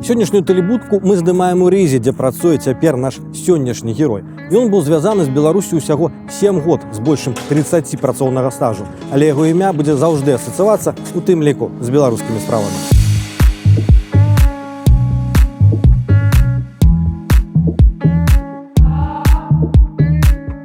[0.00, 4.22] Сённяшнюю тэлебудку мы здымаем у рызе, дзе працуе цяпер наш сённяшні герой.
[4.48, 9.50] Ён быў звязаны з Беларусю ўсяго 7 год з большым 30 працоўнага стажу, але яго
[9.50, 12.78] імя будзе заўжды асацыявацца у тым ліку з беларускімі справамі.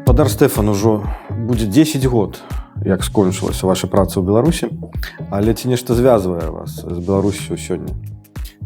[0.05, 2.38] Падар Стэфан ужо будзе 10 год,
[2.86, 4.70] як скончылася ваша праца ў Беларусі,
[5.34, 8.12] але ці нешта звязвае вас з Беларусю сёння.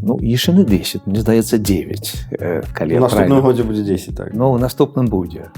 [0.01, 4.33] Ну яшчэ не 10 мне здаецца 9 э, калі наступным годзе будзе 10 так.
[4.33, 5.49] Ну у наступным будзе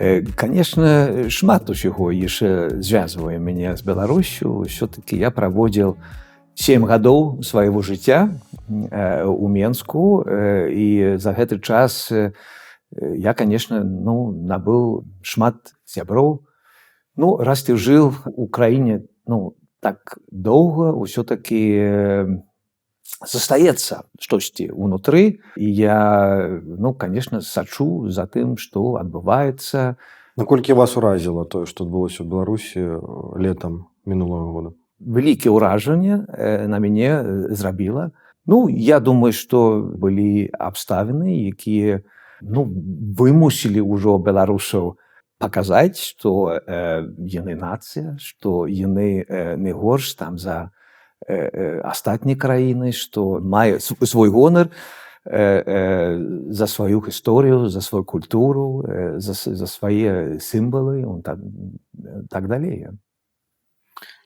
[0.00, 5.98] Э, конечно шмат усяго яшчэ звязвае мяне з Беларусю все-таки я праводзіл
[6.54, 8.32] 7 гадоў свайго жыцця
[8.64, 12.32] э, у Менску э, і за гэты час э,
[12.96, 16.48] я конечно ну набыў шмат сяброў
[17.16, 19.52] Ну раз ты жыў у краіне ну
[19.84, 22.40] так доўга ўсё-таки э,
[23.26, 25.98] застаецца штосьці унутры і я
[26.64, 29.96] ну конечно сачу за тым што адбываецца.
[30.36, 33.00] Наколькі вас уразіла тое, што адбылося ў Беларусі э,
[33.36, 34.70] летам мінулого года.
[35.00, 38.12] вялікі ўражанне э, на мяне э, зрабіла.
[38.46, 42.04] Ну я думаю што былі абставіны якія
[42.40, 42.64] ну
[43.16, 44.96] вымусілі ўжо беларусаў
[45.40, 50.72] паказаць што э, яны нацыя што яны э, не горш там за
[51.28, 54.70] э, э, астатні краіны што мае св- свой гонар
[55.24, 61.38] э, э, за сваю гісторыю за сваю культуру э, за, за свае сімвалы он так,
[62.30, 62.88] так далей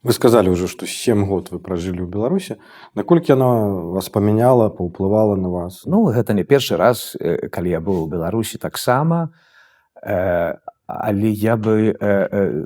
[0.05, 2.61] Вы сказалі ўжо, што 7 год вы пражылі ў Беларусі.
[2.93, 3.49] Наколькі яна
[3.97, 5.89] вас памяняла, паўплывала на вас?
[5.89, 9.33] Ну гэта не першы раз э, калі я быў у беларусі таксама
[10.05, 11.97] э, але я бы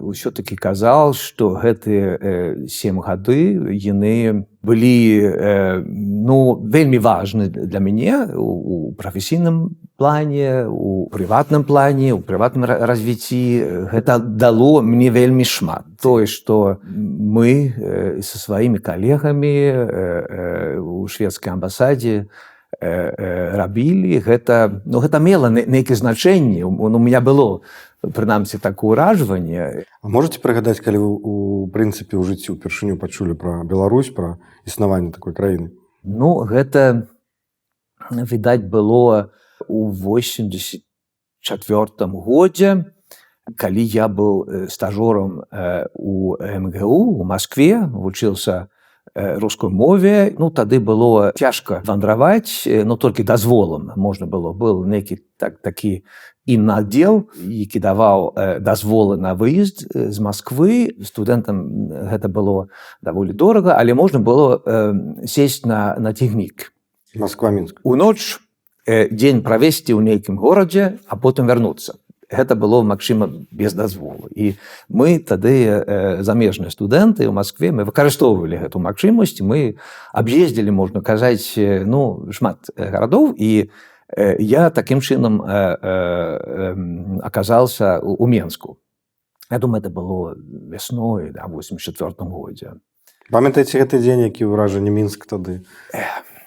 [0.02, 8.26] ўсё-таки казаў што гэтыя э, сем гады яны былі э, ну вельмі важны для мяне
[8.34, 15.86] у, прафесійным плане у прыватным плане у прыватным ра- развіцці гэта дало мне вельмі шмат.
[16.02, 22.26] Тое што мы э, са сваімі калегамі э, э, у шведскай амбасадзе э,
[22.82, 27.62] э, рабілі гэта ну гэта мела нейкае значэнне у у меня было
[28.02, 31.34] прынамсі такое ўражванне А можете прыгадаць, калі вы у
[31.72, 35.74] прынцыпе ў жыцці ўпершыню пачулі пра Беларусь, пра існаванне такой краіны.
[36.02, 37.08] Ну гэта
[38.10, 39.30] відаць было
[39.66, 40.82] у 84
[42.06, 42.84] годзе
[43.56, 48.68] калі я быў э, стажором э, у МГУ у Москве вучыўся
[49.14, 50.34] э, рускай мове.
[50.38, 54.52] Ну тады было цяжка вандраваць э, но толькі дазволам можна было.
[54.52, 56.04] Был нейкі так такі
[56.46, 62.68] інаддзел які даваў э, дазволы на выезд з Москвы студэнтам гэта было
[63.02, 64.62] даволі дорага але можна было
[65.26, 66.72] сесть на на цягнік.
[67.14, 67.80] Москва Мінск.
[67.84, 68.40] у ноч
[68.86, 74.28] дзень правесці ў нейкім горадзе а потым вярнуцца гэта было магчыма без дазволу.
[74.34, 74.54] І
[74.88, 79.80] мы тады э, замежныя студэнты ў Маскве мы выкарыстоўвалі гэту магчымасць мы
[80.12, 83.70] аб'ездзілі можна казаць ну шмат гарадоў і
[84.12, 86.74] э, я такім чынам э, э,
[87.24, 88.78] аказаўся у, у Менску.
[89.50, 92.76] Я думаю это было вясной да, 84 годзе.
[93.28, 95.64] Памятаеце гэты дзень, які ўражанне Мінск тады?
[95.92, 96.00] Э,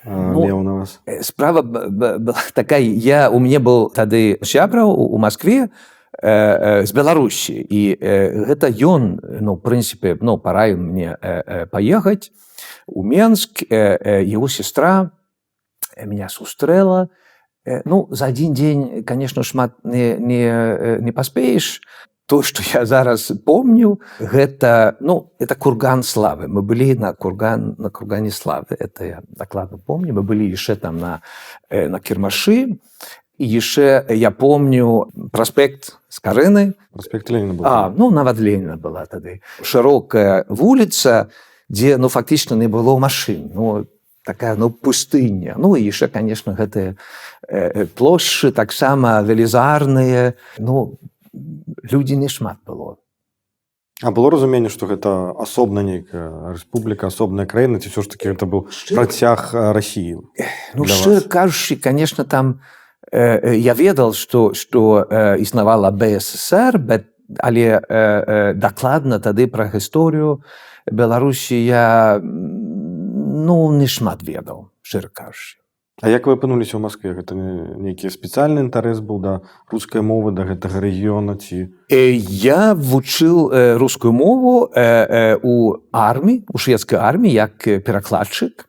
[0.05, 1.01] ну, меў на вас.
[1.05, 5.69] Э, справа была такая я у мяне быў тады сябра у у Маскве э,
[6.21, 7.53] э, з беларусі.
[7.53, 12.31] І э, гэта ён ну прынцыпе ну параіў мне э, э, паехаць
[12.87, 15.11] у Менск э, э, его сестра
[15.95, 17.09] э, меня сустрэла.
[17.65, 21.81] Э, ну за адзін дзень конечно шмат не, не, э, не паспееш
[22.31, 26.47] то что я зараз помню гэта ну это курган славы.
[26.47, 28.71] Мы былі на курган на кургане славы.
[28.79, 30.13] Это я дакладна помню.
[30.13, 31.19] Мы былі яшчэ там на
[31.69, 32.79] э, на кірмашы.
[33.37, 36.73] І яшчэ я помню праспект з карыны.
[36.93, 39.41] Праспект Леніна а ну нават Леніна была тады.
[39.61, 41.27] Шырокая вуліца
[41.67, 43.51] дзе ну фактычна не было машын.
[43.53, 43.87] Ну
[44.23, 45.55] такая ну пустыня.
[45.57, 46.95] Ну і яшчэ конечно гэтыя
[47.49, 50.39] э, плошчы таксама велізарныя.
[50.59, 50.95] Ну
[51.33, 52.97] людзі не шмат было
[54.01, 58.49] А было разуменне, што гэта асобна нейкая рэспубліка, асобная краіна, ці ўсё ж такі гэта
[58.49, 58.65] быў
[58.97, 60.25] працяг э, Расіі.
[60.73, 62.61] Ну шчыра кажучы конечно там
[63.13, 67.05] э, э, я ведал что что э, існавала бСр бе-
[67.37, 70.41] але э, э, дакладна тады пра гісторыю
[70.89, 75.60] беларусі я ну не шмат ведаў шчыра кажучы
[75.99, 77.13] А як вы апынуліся ў Маскве?
[77.13, 79.33] Гэта не- нейкі спецыяльны інтарэс быў да
[79.69, 85.77] рускай мовы да гэтага рэгіёна ці Э, Я вучыў э, рускую мову э, э, у
[85.91, 88.65] арміі у шведскай арміі як перакладчык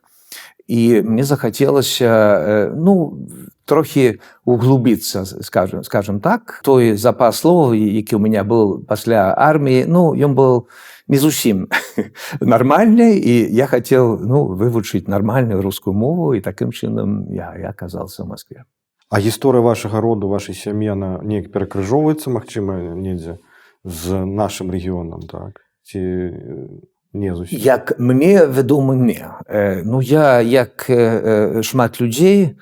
[0.67, 3.17] і мне захацелася э, ну
[3.65, 6.61] трохі углубіцца скажем скажем так.
[6.63, 10.67] Той запас слов які у меня быў пасля арміі ну ён был
[11.07, 11.67] не зусім
[12.41, 18.23] нармальны і я хацеў ну вывучыць нармальную рускую мову і таким чынам я, я аказался
[18.23, 18.65] в Москве
[19.09, 23.37] А гісторыя вашага роду вашай сям'і она неяк перакрыжоўваецца магчыма недзе
[23.83, 25.61] з нашым рэгіёнам так?
[25.83, 26.81] Ці э,
[27.13, 32.55] не зусім як мне вядома не Э, ну я як э, э, шмат людзей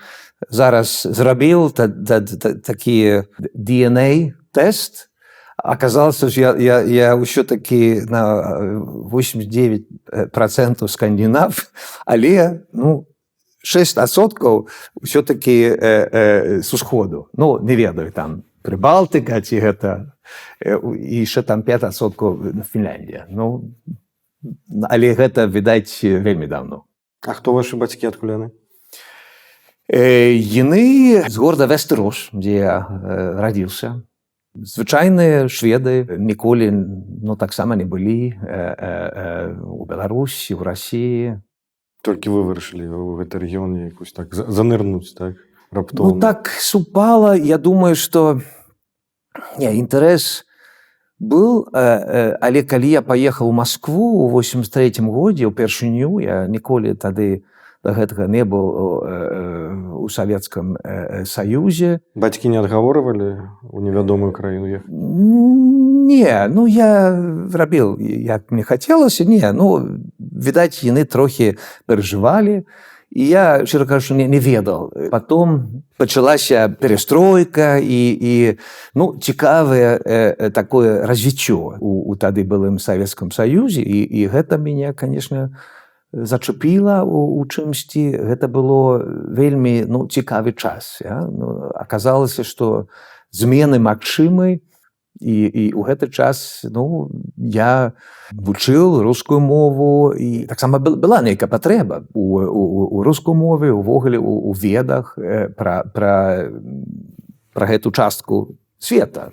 [0.49, 3.23] зараз зрабіў та, та, та, такі
[3.55, 5.09] DNA тест
[5.57, 8.41] аказалася ж я, я, я ўсё такі на
[9.13, 11.71] 89 процентов скандинав
[12.05, 13.05] але ну
[13.63, 14.67] 6соткаў
[15.01, 20.17] ўсё-таки э, э, с усходу ну не ведаю там прыбалтыка ці гэта
[20.59, 23.69] э, і яшчэ там 5соткаў Фінляндія ну
[24.89, 26.85] але гэта відаць вельмі давно
[27.21, 28.49] А хто вашы бацькі адкуль яны
[29.91, 34.01] Э, Яны з горада Вестерош, дзе я э, радзіўся.
[34.55, 41.41] Звычайныя шведы ніколі ну, таксама не былі э, у Беларусі, у рассіі.
[42.01, 45.35] толькі вы вырашылі ў гэты рэгіён якусь так за- занырнуць так
[45.71, 48.41] раптоўна Ну так супала, я думаю, што
[49.59, 50.45] не, інтарэс
[51.21, 56.97] быў, э, э, але калі я паехаў у Маскву ў 83 годзе упершыню я ніколі
[56.97, 57.45] тады
[57.83, 58.65] да гэтага не быў
[59.05, 61.99] э, у савецкам э, саюзе.
[62.15, 64.89] бацькі не адгаворвалі у невядомую краіну ехаць
[66.11, 67.13] Не, ну я
[67.53, 69.81] рабіў як мне хацелася не ну
[70.19, 72.65] відаць яны трохі перажывалі
[73.11, 78.33] і я шчыра кажучы не, не ведаў потом пачалася перестройка і, і
[78.95, 84.93] ну цікавае э, такое развіццё у, у тады былым савецкам саюзе і, і гэта мяне
[84.93, 85.51] конечно
[86.13, 88.11] зачапіла у, у чымсьці.
[88.11, 88.99] Гэта было
[89.31, 91.23] вельмі ну цікавы час я?
[91.23, 92.87] ну, аказалася што
[93.31, 94.59] змены магчымы
[95.19, 97.93] і, ў гэты час ну я
[98.31, 102.63] вучыў рускую мову і таксама был- была нейкая патрэба у, у,
[102.95, 106.49] у рускую мове увогуле у, у ведах э, пра, пра,
[107.53, 109.31] пра гэту частку света.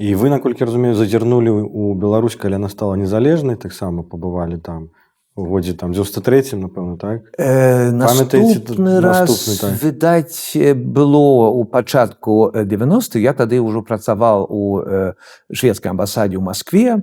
[0.00, 4.88] І вы наколькі разумею зазірнулі у Беларусь калі яна стала незалежнай таксама пабывалі там.
[4.94, 4.99] у
[5.46, 7.22] годзе там 93 напэўна так?
[7.38, 9.82] Э, наступны раз наступны, так.
[9.82, 15.12] відаць э, было у пачатку 90 я тады ўжо працаваў у э,
[15.52, 17.02] шведскай амбасадзе ў Маскве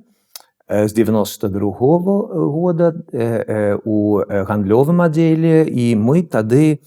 [0.68, 5.64] э, з 92 -го года э, э, у э, гандлёвым аддзеле.
[5.66, 6.80] І мы тады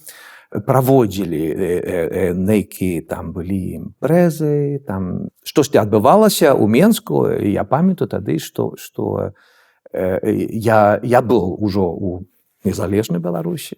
[0.50, 7.31] праводзілі э, э, э, нейкі там былі імпрэзы там штосьці адбывалася ў Менску.
[7.31, 9.32] Я памятаю тады што што э,
[9.93, 12.23] я я быў ужо у
[12.65, 13.77] незалежнай Беларусі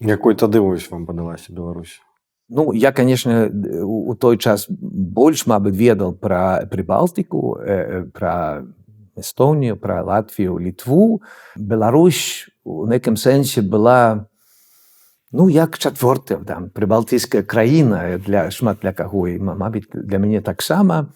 [0.00, 2.00] якой тады вось вам падалася Беларусь.
[2.48, 3.48] Ну я конечно
[3.84, 8.64] у той час больш мабыць ведал пра прыбалтыку э, пра
[9.16, 11.22] Эстонію пра Латвію літву
[11.56, 14.26] Беларусь у нейкім сэнсе была
[15.32, 19.28] ну як чавёртая там прыбалтыйская краіна для шмат для каго.
[19.28, 21.14] І ма- мабыць для мяне таксама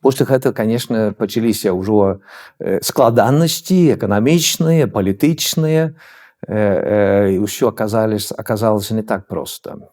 [0.00, 2.20] после гэта конечно пачаліся ўжо
[2.58, 5.94] э, складанасці эканамічныя палітычныя
[6.46, 9.90] э, і ўсё аказались аказалася не так проста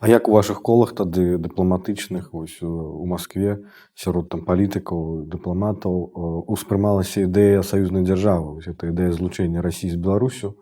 [0.00, 6.08] А як у вашых колах тады дыпламатычных вось у Маскве сярод там палітыкаў дыпламатаў э,
[6.48, 10.56] успрымалася ідэя саюзнай дзяржавы вось эта ідэя злучэння рассіі з Беларусю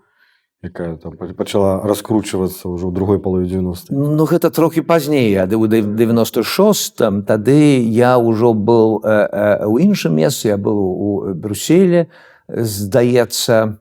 [0.62, 5.54] якая там па- пачала раскручвацца ўжо ў другой палове 90 Ну гэта трохі пазней ад
[5.54, 12.10] у 96 тады я ўжо э, э, у іншым месцы я был у Брюсселе
[12.48, 13.78] здаецца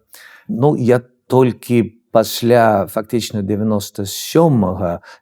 [0.48, 4.06] ну я толькі пасля фактычна 97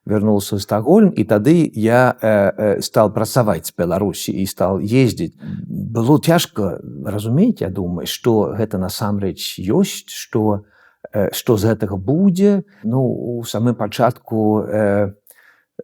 [0.05, 5.39] вярнулся стагольм і тады я э, э, стал працаваць з беларусі і стал ездзіць
[5.71, 10.75] было цяжка разумець я думаю што гэта насамрэч ёсць што э,
[11.31, 12.63] што з гэтага будзе?
[12.83, 15.13] Ну у самым пачатку э,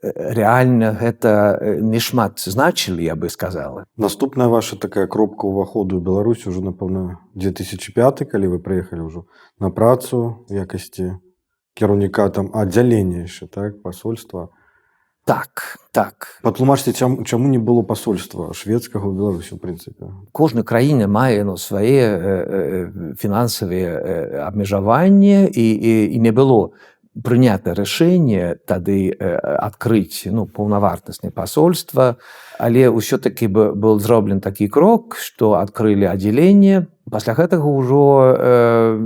[0.02, 3.86] рэальна гэта не шмат значылі я бы сказала.
[3.98, 9.28] Наступная ваша такая кропка ўваходу Беларусь уже напэўна 2005 калі вы прыехалі ўжо
[9.60, 11.20] на працу якасці
[11.76, 14.50] кіраўніка там аддзялення яшчэ так посольства
[15.32, 16.28] так так.
[16.42, 20.08] Патлумачце чаму, чаму не было посольства шведскага ў Беларусі у прынцыпе?
[20.32, 26.72] Кожнай краіне мае ну, свае э, э, фінансавыя э, абмежаванні і, і, і не было
[27.12, 29.36] прынята рашэнне тады э,
[29.68, 32.16] адкрыць ну, паўнавартаснае пасольства,
[32.56, 36.88] але ўсё-такі быў зроблен такі крок, што адкрылі аддзяленне.
[37.12, 38.04] пасля гэтага ўжо
[38.40, 39.00] э,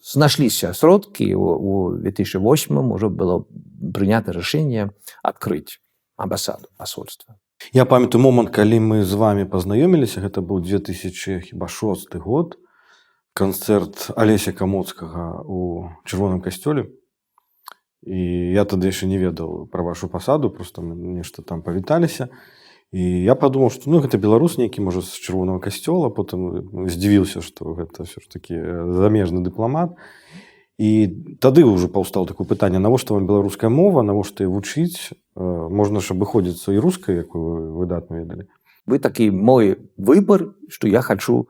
[0.00, 3.44] знайшлися сродки у, у 2008 уже було
[3.94, 4.90] прийнято рішення
[5.24, 5.72] відкрити
[6.16, 7.34] амбасаду посольства.
[7.72, 12.56] Я памятаю момант калі мы з вами пазнаёміліся гэта быў 2006 год
[13.36, 16.88] канцэрт алеся камоцкага у чырвоным касцёле
[18.00, 22.32] і я тады яшчэ не ведаў пра вашу пасаду просто нешта там павіталіся.
[22.96, 27.76] І я падумаў што ну гэта беларус нейкі можа з чырвонага касцёла потым здзівіўся што
[27.76, 28.56] гэта ўсё ж такі
[28.96, 29.94] замежны дыпламат.
[29.94, 30.20] і
[31.40, 36.12] тады ўжо паўстаў такое пытанне навошта вам беларуская мова навошта і вучыць Э, можна ж
[36.12, 38.50] абыходзіцца і рускай якую вы выдатна ведалі
[38.84, 41.46] Вы такі мой выбор што я хочу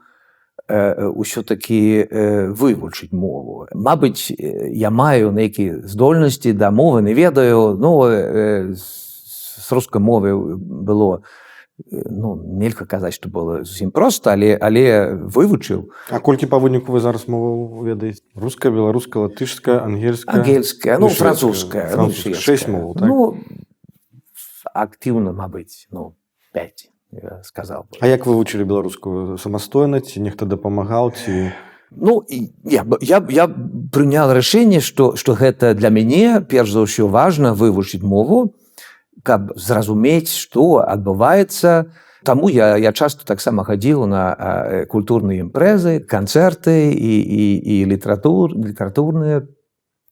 [0.68, 3.66] э, ўсё-таки э, вывучыць мову.
[3.72, 7.74] Мабыць э, я маю нейкія здольнасці да мовы не ведаю.
[7.74, 8.84] Ну э, з
[9.58, 11.49] з рускай мовы было э,
[11.90, 17.00] ну нельга казаць што было зусім проста але але вывучыў А колькі па выніку вы
[17.00, 22.10] зараз мову ведаеце руская беларуская латышская ангельская ангельская ну французская ну.
[22.10, 23.08] Шесть моваў, так?
[23.08, 23.36] ну
[24.74, 26.16] актыўна мабыць ну
[26.52, 27.98] 5 я сказал бы.
[28.00, 31.50] А як вы вучылі беларускую самастойна ці нехта дапамагаў ці
[31.90, 33.48] Ну і я, я, я
[33.90, 38.54] прынял рашэнне, што, што гэта для мяне перш за ўсё важна вывучыць мову,
[39.22, 41.92] каб зразумець, што адбываецца.
[42.24, 48.52] Таму я, я часто таксама хадзіў на а, культурныя імпрэзы, канцэрты і, і, і літаратур,
[48.52, 49.48] літаратурныя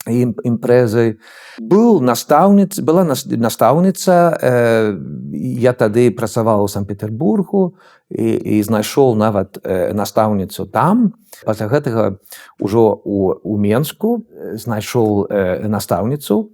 [0.08, 1.18] ім, імпрэзы.
[1.60, 4.96] Быў настаўніц, была нас- настаўніца, э,
[5.32, 7.74] я тады працаваў у Санкт-Петербургу
[8.10, 11.14] і, і знайшоў нават э, настаўніцу там.
[11.44, 12.18] Пасля гэтага
[12.60, 16.50] ўжо у, у Менску э, знайшоў э, настаўніцу,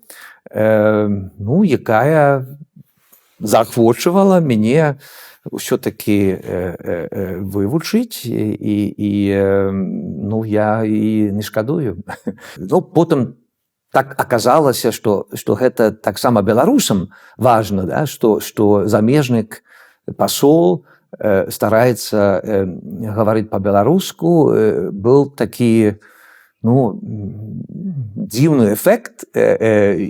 [0.50, 1.08] э,
[1.38, 2.58] ну, якая
[3.40, 4.98] заахвочвала мяне
[5.50, 12.00] ўсё-таки э, э, вывучыць і, і, э, ну, я і не шкадую.
[12.56, 13.36] ну, потым
[13.92, 18.06] так аказалася, што, што гэта таксама беларусам важна, да?
[18.06, 19.62] што, што замежнік
[20.16, 20.84] пасол
[21.18, 22.64] э, стараецца э,
[23.14, 26.00] гаварыць па-беларуску, э, быў такі
[26.64, 26.98] ну,
[28.16, 30.00] дзіўны эфект, э, э,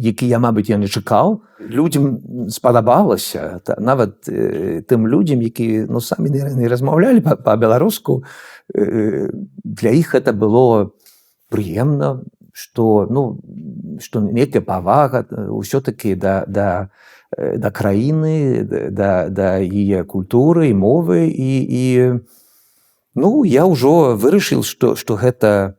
[0.00, 1.42] які я, мабыць, я не чакаў.
[1.58, 8.22] Людзям спадабалася, нават э, тым людзям, які ну, самі не, не размаўлялі па- па-беларуску,
[8.74, 9.28] э,
[9.64, 10.92] для іх гэта было
[11.50, 13.40] прыемна, што ну,
[13.98, 16.90] што нейкая павага ўсё-таки да, да,
[17.36, 21.84] да краіны, да, да яе культуры мовы і, і
[23.14, 25.74] ну, я ўжо вырашыў, што, што гэта,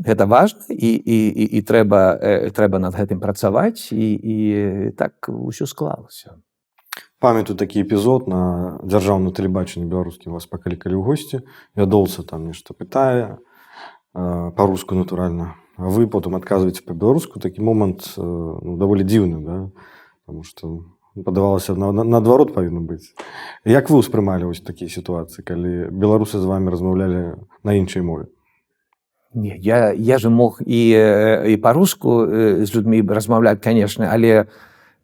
[0.00, 4.36] гэта важна і, і, і, і трэба, э, трэба над гэтым працаваць і, і
[4.96, 6.40] так усё склалася.
[7.20, 11.44] памятаю такі эпізод на дзяржаўным тэлебачанні беларускім вас паклікалі ў госці.
[11.76, 13.36] Вядоўца там нешта пытае
[14.16, 15.54] э, па-руску натуральна.
[15.76, 17.38] Вы потым адказваеце па-беларуску.
[17.38, 19.56] Такі момант э, ну, даволі дзіўны да?
[20.24, 20.84] потому что
[21.24, 23.12] падавалася на, на, наадварот павінна быць.
[23.68, 28.32] Як вы ўспрымалі вось такія сітуацыі калі беларусы з вами размаўлялі на іншай мове
[29.34, 34.46] Не, я, я же мог і, э, і па-руску э, з людзьмі размаўляць, канешне, але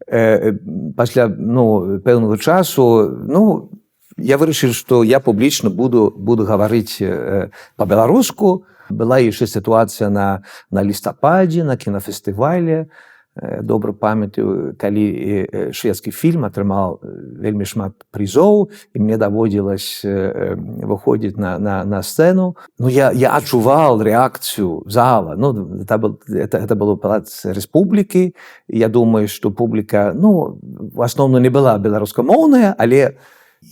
[0.06, 0.52] э,
[0.97, 3.71] пасля ну, пэўнага часу ну,
[4.18, 8.66] я вырашыў, што я публічна буду, буду гаварыць э, па-беларуску.
[8.90, 12.87] Была яшчэ сітуацыя на, на лістападзе, на кінафестывале.
[12.87, 15.05] Э, Добра памятаю, калі
[15.52, 21.85] э, шведскі фільм атрымаў э, вельмі шмат прызоў і мне даводзілась э, выходзіць на, на,
[21.85, 22.57] на сцэну.
[22.81, 25.37] Ну, я, я адчуваў рэакцыю зала.
[25.37, 25.52] Ну,
[25.85, 28.33] это, это, это было палац рэспублікі.
[28.73, 33.21] Я думаю, што публіка ну, в асноўным не была беларускамоўная, але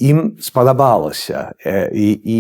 [0.01, 1.53] ім спадабалася.
[1.93, 2.39] І, і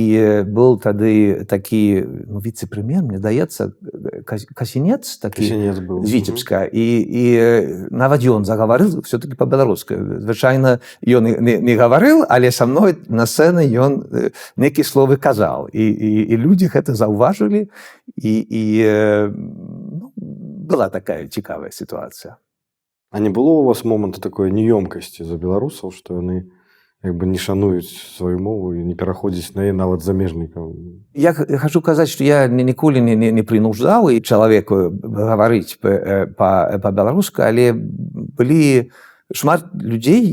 [0.49, 3.73] быў тады такі ну, віцэ-прэм'ер мне даецца
[4.25, 6.64] Кас- касінец такі з віцебска.
[6.66, 7.25] І, і
[7.90, 13.66] нават ён загаварыў все-таки па-беларускай звычайна ён не, не гаварыў але са мной на сцэны
[13.68, 14.02] ён
[14.56, 15.68] некі словы казаў.
[15.73, 17.70] І, і, і людзі гэта заўважылі.
[18.16, 18.62] І, і
[19.30, 22.37] ну, была такая цікавая сітуацыя.
[23.11, 26.50] А не было у вас моманта такой неёмкасці за беларусаў што яны
[27.04, 30.73] як бы не шануюць сваю мову і не пераходзіць на яе нават замежнікам
[31.14, 35.76] Я х- хачу казаць, што я ні- ніколі не, не, не прынуждаў і чалавеку гаварыць
[35.80, 38.90] па- па- па-беларуску, але былі
[39.34, 40.25] шмат людзей,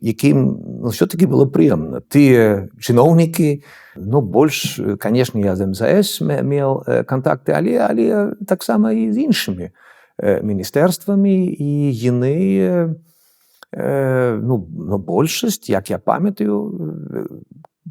[0.00, 0.36] якім
[0.82, 2.00] ну, ўсё-таки было прыемна.
[2.08, 3.62] Тыя чыноўнікі,
[3.96, 9.70] ну, больш, канешне, я з МЗС меў э, кантакты, але, але таксама і з іншымі
[10.18, 12.94] э, міністэрствамі і яны э, э,
[13.72, 17.26] ну, ну, большасць, як я памятаю, э,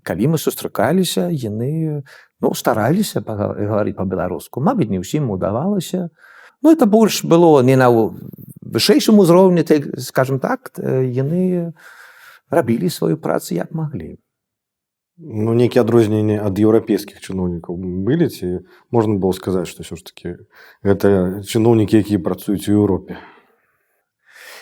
[0.03, 2.03] калі мы сустракаліся, яны
[2.41, 4.59] ну, стараліся гаварыць па-беларуску.
[4.59, 6.09] Мабыць не ўсім удавалася.
[6.61, 7.87] Ну это больш было не на
[8.61, 11.73] вышэйшым узроўні так, скажем так э, яны
[12.49, 14.17] рабілі сваю працу як маглі.
[15.21, 17.75] Ну, некие адрозненні ад еўрапейскіх чыноўнікаў
[18.07, 20.27] былі ці можна было сказаць што ўсё ж таки
[20.79, 23.19] гэта чыноўнікі якія працуюць у Еўропе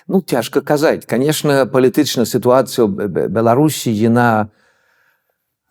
[0.07, 4.49] Ну цяжка казаць конечно Б- Б- Беларусі яна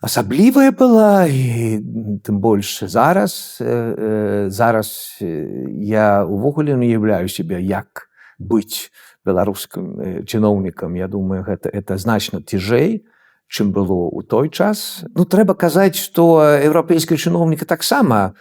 [0.01, 1.81] асаблівая была і
[2.21, 8.91] тым больш зараз э, э, зараз э, я увогуле не уяўляю себе як быць
[9.25, 13.03] беларускім чыноўнікам Я думаю гэта это значна цяжэй
[13.49, 15.03] чым было ў той час.
[15.15, 18.37] Ну трэба казаць што еўрапейскія чыноўнікі таксама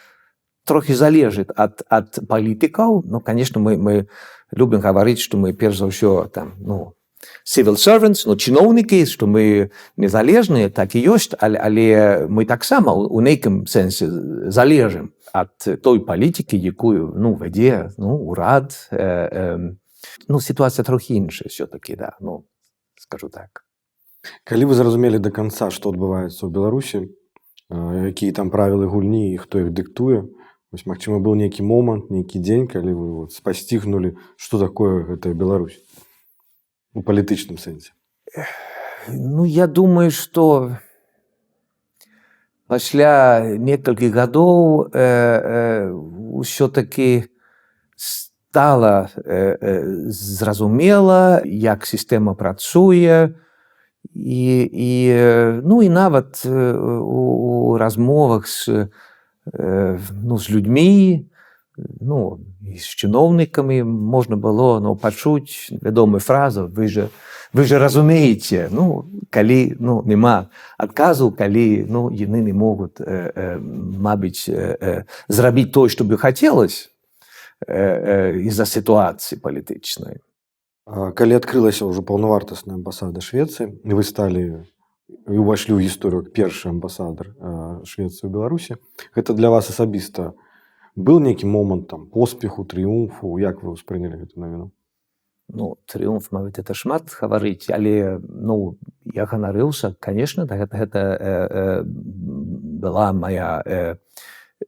[0.67, 3.07] трохі залежыць ад ад палітыкаў.
[3.07, 4.07] Ну конечно мы мы
[4.53, 6.95] любім гаварыць што мы перш за ўсё там ну
[7.43, 11.87] civil servants ну чыноўнікі што мы незалежныя так і ёсць але, але
[12.29, 14.07] мы таксама у нейкім сэнсе
[14.50, 19.59] залежым ад той палітыкі якую ну вядзе ну урад э, э,
[20.29, 22.45] ну сітуацыя трохі іншая все-таки да ну
[22.99, 23.65] скажу так.
[24.45, 26.99] Калі вы зразумелі до конца што адбываецца ў беларусі
[27.71, 30.26] э, якія там правілы гульні і хто іх дыктуе
[30.76, 35.80] вось магчыма быў нейкі момант нейкі дзень калі вы вот спасцігнулі што такое гэтая Беларусь
[36.92, 37.97] у палітычным сэнсе
[39.09, 40.76] Ну, я думаю, што
[42.66, 47.30] пасля некалькіх гадоў э, э, ўсё-такі
[47.95, 53.38] стала э, э, зразумела, як сістэма працуе
[54.12, 54.90] і, і
[55.62, 58.88] ну і нават э, у, у размовах з, э,
[59.53, 61.26] ну, з людзьмі,
[62.00, 62.41] ну,
[62.75, 67.11] з чыноўнікамі можна было ну, пачуць вядомую фразу вы же
[67.53, 73.59] вы же разумееце ну калі ну няма адказу калі ну яны не могуць э, э,
[73.59, 76.91] мабыць э, э, зрабіць той што бы хацелось
[77.67, 80.21] э, э, из-за сітуацыі палітычнай
[80.87, 84.67] калі адкрылася ўжо паўнавартасная амбасада Швецыі вы сталі
[85.08, 88.73] ўвайшлі ў гісторыю першы амбасадар э, Швецыі ў Беларусі
[89.14, 90.34] гэта для вас асабіста
[90.97, 94.66] быў нейкі момант там поспеху трыумфу як вы ўспрынялі гэту навіну
[95.49, 98.78] ну трыумф мабыць это шмат гаварыць але ну
[99.14, 103.97] я ганарыўся конечно да, гэта гэта э, э, была моя э,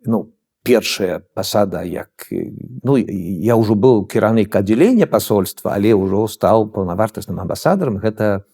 [0.06, 0.30] ну
[0.62, 7.98] першая пасада як ну я ўжо быў кіраўнік аддзялення пасольства але ўжо стаў паўнавартасным амбасадарам
[7.98, 8.46] гэта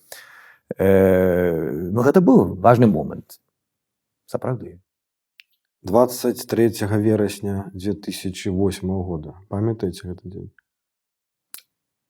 [0.78, 3.40] э, ну гэта быў важны момант.
[4.26, 4.80] Сапраўды.
[5.82, 9.34] 23 верасня 2008 года.
[9.48, 10.50] Памятаеце гэты дзень?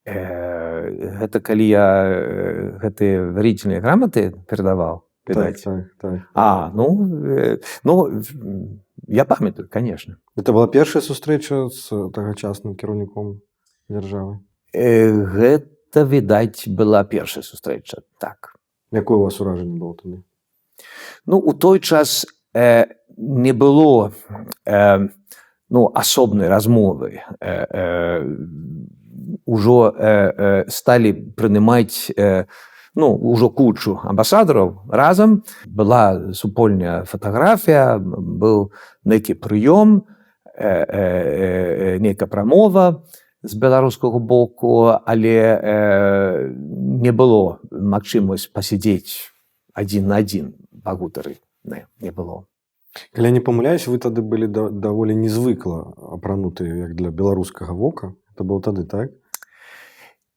[0.06, 6.20] Э, гэта калі я э, гэтыя варительныя граматы перадаваў так, так, так.
[6.34, 8.10] А ну э, ну
[9.06, 10.18] я памятаю конечно.
[10.36, 13.40] Это была першая сустрэча з тагачасным кіраўніком
[13.88, 14.44] дзяржавы?
[14.72, 18.58] Э, гэта відаць была першая сустрэча так.
[18.90, 20.24] Якое у вас уражанне было тады
[21.26, 24.12] ну у той час э, не было
[24.64, 25.08] э,
[25.70, 28.36] ну асобнай размовы э, э,
[29.44, 32.46] ужо э, э, сталі прынимаць э,
[32.94, 38.72] ну ўжо кучу амбасадараў разам была супольная фатаграфія быў
[39.04, 40.06] нейкі прыём
[40.54, 43.04] э, э, э, нейкая прамова
[43.44, 46.50] з беларускага боку але э,
[47.04, 49.30] не было магчымасць пасядзець
[49.76, 52.44] адзін на адзін пагутары не, не было.
[53.12, 58.14] Калі я не памыляюсь вы тады былі да, даволі незвыкла апранутыя як для беларускага вока.
[58.34, 59.10] Это было тады так?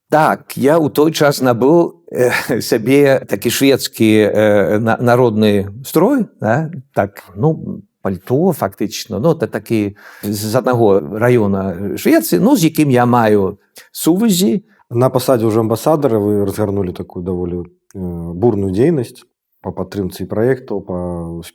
[0.09, 6.71] Так, я ў той час набыў э, сябе такі шведскі э, на, народны строй да?
[6.95, 13.03] так ну пальто фактычна ну это такі з аднаго раёна Швецыі ну з якім я
[13.03, 13.59] маю
[13.91, 14.63] сувязі.
[14.87, 19.27] На пасадзе ўжо амбасадара вы разгарнулі такую даволі бурную дзейнасць
[19.59, 20.97] па падтрымцы праектаў па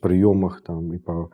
[0.05, 1.33] прыёмах там і па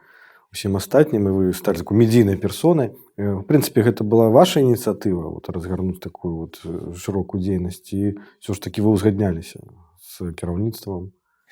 [0.54, 5.50] усім астатнім і вы сталі такой медійнай персонай в прынцыпе гэта была ваша ініцыятыва вот
[5.50, 6.62] разгарнуць такую вот
[6.94, 9.58] шырокую дзейнасць і все ж таки вы ўзгадняліся
[9.98, 11.10] з кіраўніцтвам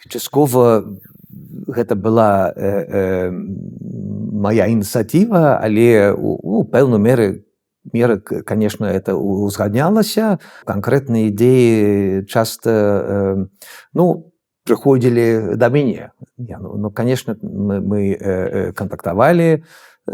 [0.09, 0.85] часткова
[1.67, 7.47] гэта была э, э, моя ініцыятыва але у, у пэўную меры
[7.93, 10.39] меры конечно это узгаднялася.
[10.67, 13.47] Канкрэтныя ідэі часта э,
[13.95, 14.33] ну
[14.67, 16.11] прыходзілі да мяне.
[16.37, 19.65] Ну, ну конечно мы, мы э, э, кантактавалі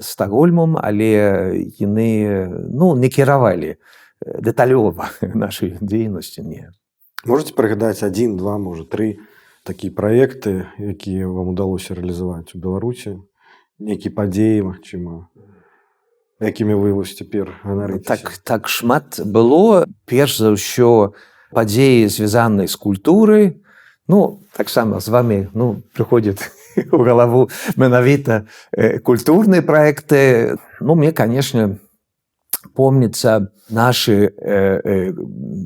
[0.00, 3.76] стагольмом але яны ну не кіравалі
[4.20, 6.72] дэталёва нашай дзейнасці не.
[7.24, 9.18] Можете прыгадаць адзін два можа тры
[9.62, 13.18] такія праекты якія вам удалося рэалізаваць у беларусі
[13.78, 15.28] нейкія падзеі магчыма
[16.42, 17.54] якімі вы вось цяпер
[18.04, 19.86] так так шмат было.
[20.06, 21.14] Перш за ўсё
[21.54, 23.62] падзеі звязанай з культурай.
[24.08, 26.50] Ну таксама з вами ну прыходзіць
[26.92, 31.78] у галаву менавіта э, культурныя проекты ну мне конечно
[32.74, 35.12] помнится наши э, э,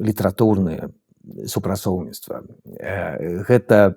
[0.04, 0.92] літаратурныя
[1.46, 2.42] супрацоўніцтва.
[2.78, 3.96] Э, гэта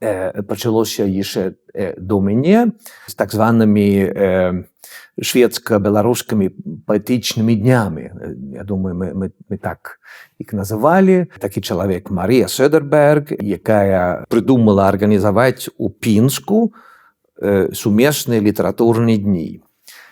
[0.00, 2.72] э, пачалося яшчэ э, до мяне
[3.06, 4.66] з так званымі
[5.20, 6.48] шведска-беларускімі
[6.88, 8.04] паэтычнымі днямі.
[8.56, 10.00] Я думаю мы, мы, мы так
[10.40, 11.28] іх называлі.
[11.38, 16.72] Такі чалавек Марія Söдерберг якая прыдумала арганізаваць у пінску
[17.72, 19.60] сумесныя літаратурныя дні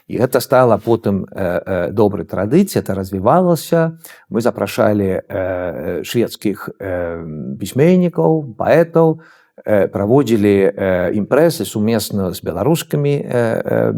[0.09, 4.01] і гэта стала потым э, э, добрай традыцыі это развівалася
[4.33, 9.21] мы запрашалі э, шведскіх э, пісьменнікаў паэтаў
[9.65, 13.93] э, праводзілі э, імпрэсы сумесна з беларускімі э, э,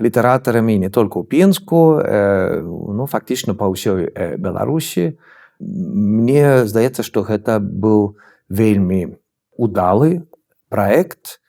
[0.00, 5.20] літаратарамі не толькі ў пінску э, ну фактычна па ўсёй э, беларусі
[5.60, 8.16] мне здаецца што гэта быў
[8.48, 9.20] вельмі
[9.56, 10.24] удалы
[10.72, 11.44] праект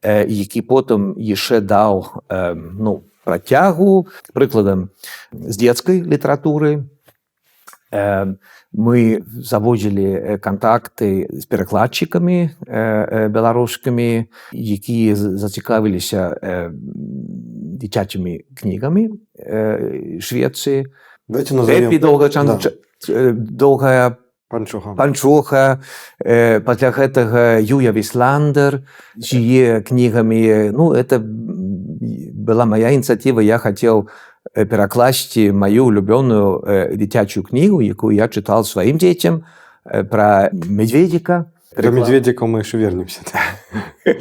[0.00, 4.06] э, які потым яшчэ даў э, ну працягу.
[4.30, 4.94] Прыкладам
[5.34, 6.86] з дзецкай літаратуры
[8.76, 12.38] мы заводзілі кантакты з перакладчыкамі
[13.34, 16.38] беларускімі якія зацікавіліся
[16.70, 19.04] дзіцячымі кнігамі
[20.22, 20.86] швецыі
[21.98, 22.70] доўгачан Да.
[23.34, 24.94] доўгая панчуха.
[24.94, 25.82] Панчоха
[26.24, 28.86] э, пасля гэтага Юя Вісландер
[29.18, 30.70] чые кнігамі.
[30.70, 31.18] Ну это
[32.45, 34.07] была моя ініцыятыва я хацеў
[34.53, 39.43] э, перакласці маю улюбёную э, дзіцячую кнігу якую я чытал сваім дзецям
[39.85, 41.45] э, пра медведзіка
[41.77, 43.21] До медведзіка мы яшчэ вернемся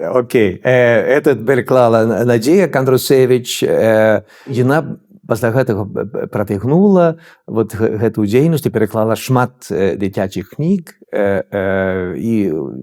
[0.00, 0.72] Окей э,
[1.18, 5.85] этот переклала Надзея Кандрусевич э, яна пасля гэтага
[6.31, 12.33] пратягнула вот гэтую дзейнасць і пераклала шмат дзіцячых кніг і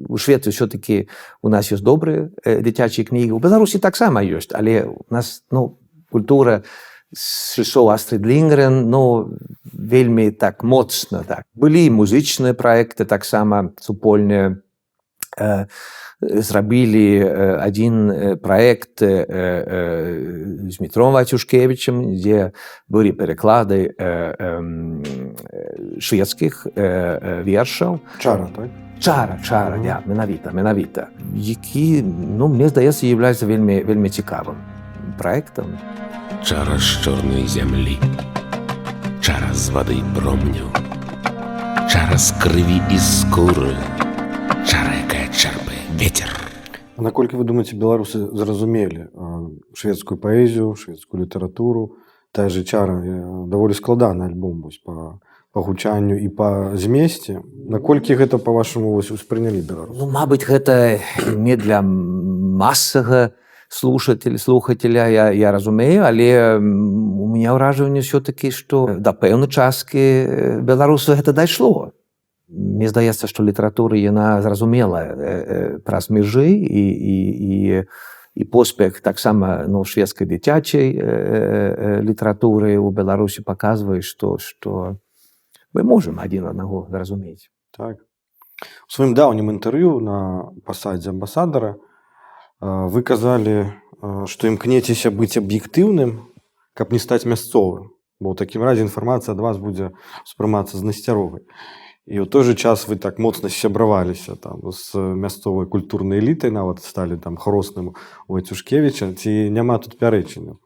[0.08, 1.08] у Швецы ўсё-таки
[1.42, 3.36] у нас ёсць добрыя дзіцячыя кнігі.
[3.36, 5.78] У Беларусі таксама ёсць але у нас ну
[6.10, 6.62] культура
[7.12, 9.36] сышоў Астрид Лінгрен ну
[9.72, 11.44] вельмі так моцна так.
[11.54, 14.62] Былі музычныя праекты таксама супольныя
[15.36, 15.66] э,
[16.22, 19.26] зрабілі э, адзін э, праект э,
[20.70, 22.52] з метром Вацюшкевічем, дзе
[22.88, 23.92] былі пераклады
[25.98, 28.00] шведскіх вершаў.
[28.18, 28.70] чара так
[29.02, 29.84] Чара, чара, Мгм.
[29.86, 31.08] ja, менавіта, менавіта.
[31.34, 32.02] Які,
[32.38, 34.54] ну, мне здаецца, з'яўляецца вельмі, вельмі цікавым
[35.18, 35.66] праектам.
[36.44, 37.98] Czara z czarnej ziemi,
[39.20, 40.70] czara z wody i promniu,
[41.90, 43.74] czara z krwi i skóry,
[44.66, 45.18] czara, jaka
[46.96, 49.08] А наколькі вы думаеце беларусы зразумелі
[49.74, 51.96] шведскую паэзію шведскую літаратуру?
[52.32, 52.96] Тая же чара
[53.48, 55.20] даволі складаны альбом вось па
[55.52, 57.44] па гучанню і па змесце.
[57.68, 60.98] Наколькі гэта па-вашаму вось успрынялі беларус Ну, мабыць, гэта
[61.36, 63.36] не для масага
[63.68, 71.16] слушателя слухателя я, я разумею, але у меня ўражанне ўсё-таки, што да пэўнай часткі беларусу
[71.16, 71.92] гэта дайшло.
[72.52, 77.16] Мне здаецца, што літаратура яна зразумела э, э, праз межы і, і,
[77.48, 77.84] і,
[78.34, 85.00] і поспех таксама ну, шведскай дзіцячай э, літаратуры ў Беларусі паказвае, што, што
[85.72, 87.48] мы можам адзін аднаго зразумець.
[87.72, 88.04] так.
[88.86, 91.80] У сваім даўнім інтэрв'ю на пасадзе амбасадара
[92.62, 96.30] вы казалі а, што імкнецеся быць аб'ектыўным
[96.78, 97.90] каб не стаць мясцовым
[98.22, 99.90] бо ў такім разе інфармацыя ад вас будзе
[100.22, 101.42] успрымацца з насцяровай
[102.06, 106.82] і ў той же час вы так моцна сябраваліся там з мясцовай культурнай элітай нават
[106.82, 107.94] сталі там хросным
[108.26, 109.14] у Вацюшкевіча.
[109.14, 110.58] Ці няма тут пярэчання?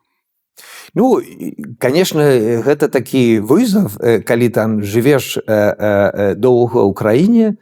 [0.95, 1.21] Ну,
[1.79, 2.25] конечно,
[2.65, 7.57] гэта такі вызов, э, калі там жывеш э, э, доўга ў краіне,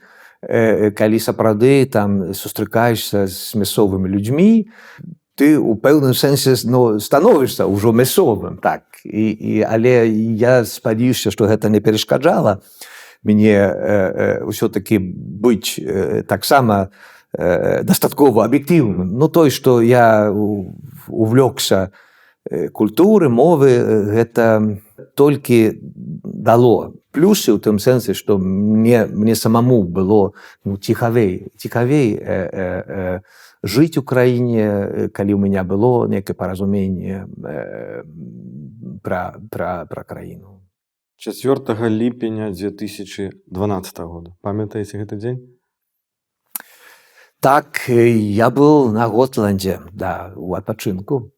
[0.44, 4.68] калі сапраўды там сустракаешся з мясцовымі людзьмі,
[5.40, 8.84] ты у пэўным сэнсе ну, становішся ўжо мясцовым так.
[9.04, 10.04] І, і, але
[10.36, 12.60] я спадзяюся, што гэта не перашкаджала
[13.24, 16.90] мне э, э, ўсё-таки быць э, таксама
[17.32, 19.18] э, дастаткова аб'ектыўным.
[19.18, 20.30] Ну той, што я
[21.08, 21.90] увлёкся,
[22.50, 24.78] э, культуры мовы э, гэта
[25.14, 25.80] толькі
[26.22, 30.34] дало плюсы ў тым сэнсе што мне мне самому было
[30.64, 33.20] ну, ціхавей цікавей э, э, э,
[33.62, 38.02] жыць у краіне э, калі ў меня было некае паразуменне э,
[39.02, 40.63] пра, пра, пра краіну
[41.16, 44.36] 4 ліпеня 2012 года.
[44.42, 45.40] Памятаеце гэты дзень
[47.40, 51.30] Так, э, я был на Готланде, да, у адпачынку.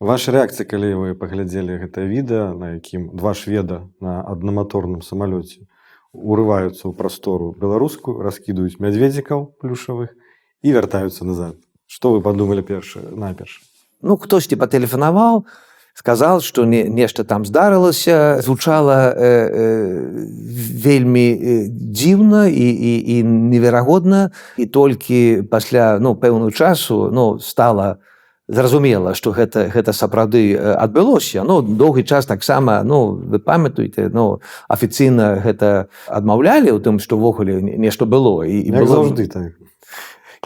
[0.00, 5.64] Ваша рэакцыя калі вы паглядзелі гэтае відэа на якім два шведа на аднаматорным самалёце
[6.12, 10.14] урываюцца ў прастору беларускую раскідаюць мядзведзікаў плюшавых
[10.62, 11.56] і вяртаюцца назад.
[11.88, 13.58] Что вы падумалі першае наперш
[14.00, 15.48] Ну, хтосьці патэлефанаваў,
[15.98, 20.26] сказал, што не, нешта там здарылася, звучала э, э,
[20.78, 27.98] вельмі э, дзіўна і, і, і неверагодна і толькі пасля ну, пэўную часу ну, стала
[28.46, 31.42] зразумела, што гэта, гэта сапраўды э, адбылося.
[31.42, 34.38] Ну, доўгі час таксама ну, вы памятаеце ну,
[34.70, 39.58] афіцыйна гэта адмаўлялі ў тым, што ўвогуле нешта было і, і было, заўжды так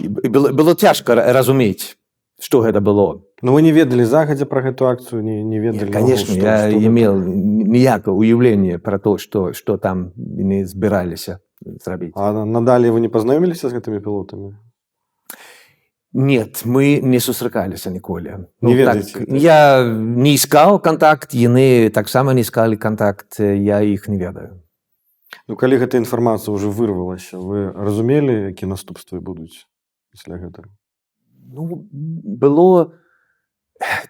[0.00, 2.00] і было, было цяжка ра- разумець,
[2.42, 3.22] што гэта было.
[3.42, 6.82] Ну вы не ведалі загадзя пра гэту акцыю не, не ведалі конечно, наогул, я што
[6.90, 12.12] имел ніякае уяўлення пра то, што, што там яны збіраліся зрабіць.
[12.16, 14.58] А на- надалей вы не пазнаёміліся з гэтымі пілотамі
[16.14, 18.36] Нет, мы не сустракаліся ніколі.
[18.60, 19.00] Не так,
[19.32, 24.60] я не іскаў кантакт, яны таксама не іскалі кантакт, я іх не ведаю.
[25.48, 29.64] Ну калі гэта інфармацыя ўжо вырвалася вы разумелі які наступствы будуць
[30.12, 30.68] пасля гэтага
[31.42, 32.92] Ну, было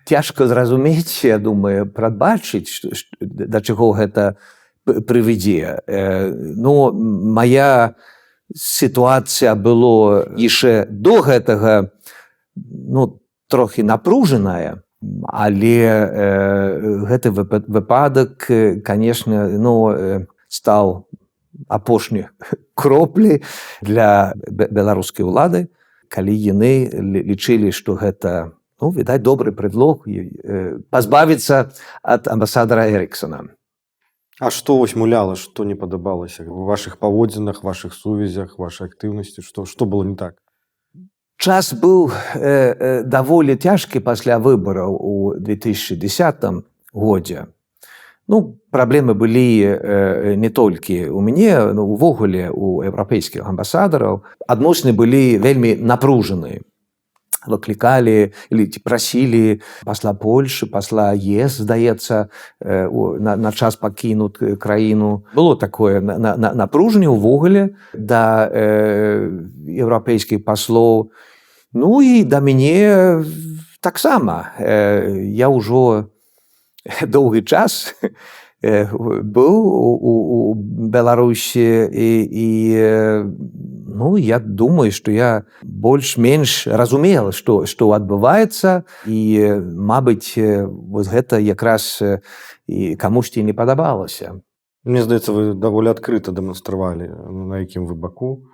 [0.04, 2.84] цяжка зразумець, я думаю, прадбачыць,
[3.20, 4.36] да чаго гэта
[4.84, 5.80] прывядзе.
[5.86, 7.94] Э, Ну, моя
[8.54, 11.90] сітуацыя было яшчэ до гэтага
[12.56, 14.82] ну, трохі напружаная,
[15.24, 21.08] але э, гэты выпа- выпадак, э, канешне, ну, э, стаў
[21.68, 22.28] апошняй
[22.74, 23.42] кроплі
[23.80, 25.68] для бе- беларускай улады
[26.12, 31.72] калі яны лі- лічылі што гэта ну, відаць добры предлог э, пазбавіцца
[32.04, 33.48] ад амбасадара эриксона
[34.40, 39.44] А што вось муляла што не падабалася у вашых паводзінах вашых сувязях вашай актыўнасці?
[39.44, 40.40] Што што было не так?
[41.36, 47.46] Час быў э, э, даволі цяжкі пасля выбараў у 2010 годзе
[48.28, 55.38] ну праблемы былі э, не толькі у мяне ну, увогуле у еўрапейскіх амбасадараў адносіны былі
[55.38, 56.62] вельмі напружаныя
[57.42, 62.30] выклікалі ці прасілі пасла Польшы пасла ЕС здаецца
[62.62, 67.74] э, у- на, на час пакінут э, краіну было такое на- на- на- напружанне ўвогуле
[67.92, 69.26] да э,
[69.66, 71.10] еўрапейскіх паслоў
[71.74, 73.24] ну і да мяне
[73.82, 76.11] таксама э, я ўжо
[77.06, 77.94] доўгі час
[78.62, 80.12] э, быў у, у,
[80.50, 80.54] у
[80.88, 83.24] беларусі і, і э,
[83.86, 91.08] ну я думаю што я больш-менш разумела што што адбываецца і э, мабыць э, вось
[91.08, 92.20] гэта якраз э,
[92.66, 94.42] і камусьці не падабалася
[94.82, 98.51] Мне здаецца вы даволі адкрыта дэманстравалі на якім вы баку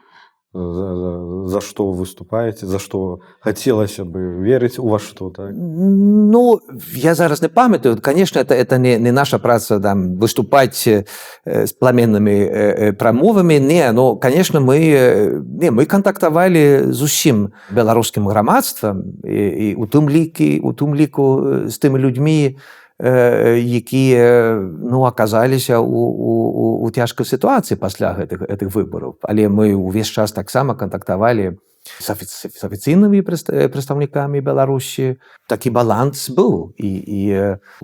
[0.54, 5.52] за, за, за што вы выступаеце за што хацелася бы верыць у вас што так
[5.52, 6.61] Ну
[6.94, 7.98] я зараз не памятаю.
[8.00, 11.04] Конечно это это не, не наша праца там выступаць э,
[11.44, 17.52] з пламеннымі э, э, прамовамі не но конечно мы э, не мы кантактавалі з усім
[17.70, 22.56] беларускім грамадствам і, і у тым лікі у тым ліку э, з тымі людзьмі э,
[22.98, 29.22] якія ну аказаліся у, у, у, цяжкай сітуацыі пасля гэтых гэтых выбараў.
[29.22, 31.58] Але мы ўвесь час таксама кантактавалі
[32.00, 35.16] з афіц- з афіцыйнымі э, прадстаўнікамі беларусі.
[35.46, 36.74] Такі баланс быў.
[36.74, 37.20] І, і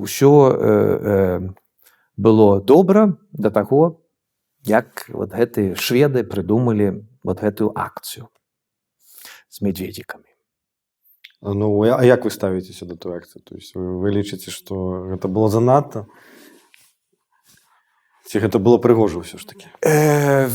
[0.02, 1.40] ўсё э, э,
[2.16, 4.02] было добра да таго
[4.66, 8.28] як вот гэтыя шведы прыдумалі вот гэтую акцыю
[9.48, 10.33] з медведзікамі
[11.44, 15.28] Ну а як вы ставіцеся да той акцыі то есть вы, вы лічыце што гэта
[15.28, 16.08] было занадта
[18.24, 19.68] ці гэта было прыгожа ўсё ж таки?
[19.84, 20.48] Э,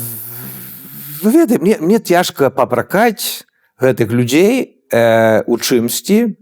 [1.22, 3.46] вы ведаете мне, мне цяжка папракаць
[3.78, 6.34] гэтых людзей э, у чымсьці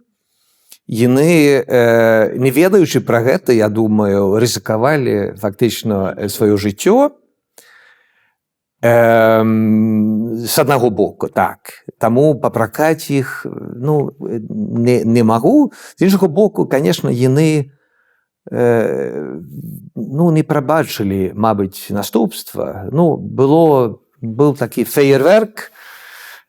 [0.87, 7.19] яны э, не ведаючы пра гэта я думаю рызыкавалі фактычна сваё жыццё
[10.37, 11.59] з аднаго боку так.
[11.97, 17.71] Таму папракаць іх ну не, не магу з іншага боку конечно яны
[18.51, 19.39] э,
[19.95, 22.89] ну не прабачылі мабыць наступства.
[22.91, 25.71] Ну было быў такі феерверк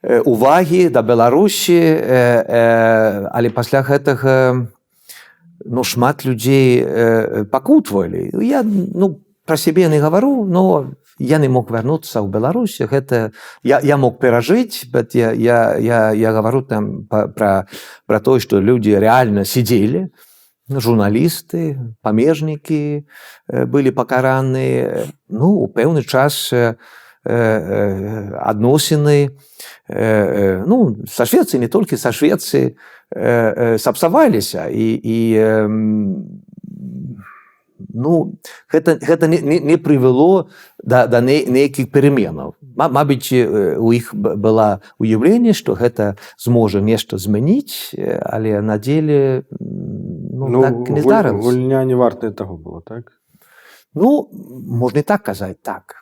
[0.02, 4.68] э, увагі да беларусі э, э, але пасля гэтага
[5.64, 8.30] ну шмат людзей э, пакутвалі.
[8.42, 13.80] Я ну про сябе не гавару но я не мог вярнуцца ў беларусі гэта я,
[13.82, 17.66] я мог перажыць bet я, я, я, я гавару там пра
[18.06, 20.08] пра тое што людзі рэальна сидзелі
[20.68, 26.52] журналісты памежнікі э, былі пакараныя ну у пэўны час
[27.28, 29.32] адносіны э,
[29.88, 32.76] э, ну са Швецыі не Швецыі э,
[33.16, 35.68] э, сапсаваліся і, і э,
[37.94, 38.38] ну
[38.72, 40.48] гэта, гэта не, не, не прывяло
[40.82, 42.54] да, да не, нейкіх пераменаў.
[42.76, 49.44] Ма- Мабыць э, у іх была уяўленне што гэта зможа нешта змяніць але на деле
[49.60, 51.42] м, ну, так не гуль- здарылася.
[51.42, 53.12] гульня не вартая таго было так?
[53.94, 55.94] Ну можна і так казаць так.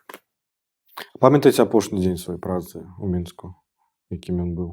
[1.20, 3.54] Памятаеце апошні дзень сваёй працы у мінску
[4.10, 4.70] якім ён быў?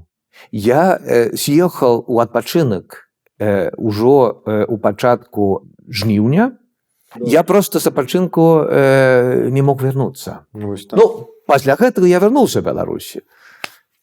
[0.52, 6.58] Я э, з'ехаў у адпачынак э, ужо э, у пачатку жніўня.
[7.20, 10.46] Я просто з адпачынку э, не мог вярнуцца.
[10.54, 11.00] ну, так.
[11.00, 13.22] Ну пасля гэтага я вярнуўся Беларусі.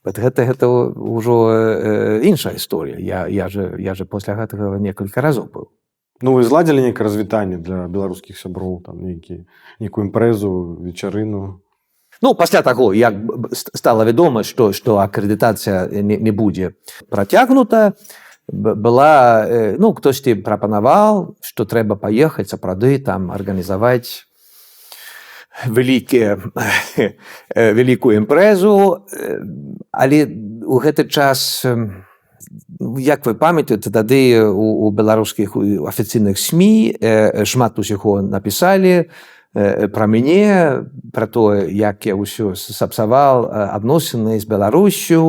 [0.04, 2.96] Гэта гэта ўжо э, іншая гісторыя.
[2.98, 5.66] Я, я, же, я же пасля гэтага некалькі разоў быў.
[6.22, 9.48] ну вы зладзілі нейкае развітанне для беларускіх сяброў там нейкі
[9.80, 11.60] нейкую імпрэзу вечарыну
[12.20, 13.14] Ну пасля таго як
[13.52, 16.76] стала вядома што што акрэдытацыя не, не будзе
[17.08, 17.96] працягнута б-
[18.52, 24.26] была э, ну хтосьці прапанаваў што трэба паехаць сапраўды там арганізаваць
[25.66, 26.38] вялікія
[26.98, 27.14] э,
[27.54, 29.38] вялікую імпрэзу э,
[29.92, 30.26] але
[30.66, 31.62] у гэты час
[32.98, 35.54] як вы памятаеце тады у, у беларускіх
[35.86, 39.10] афіцыйных сМ шмат усяго напісалі
[39.52, 43.46] пра мяне пра тое як я ўсё сапсаваў
[43.78, 45.22] адносіны з беларусю